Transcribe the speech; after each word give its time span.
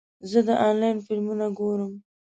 زه 0.29 0.39
د 0.47 0.49
انلاین 0.67 0.97
فلمونه 1.05 1.45
ګورم. 1.57 1.93